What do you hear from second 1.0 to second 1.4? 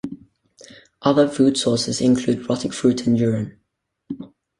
Other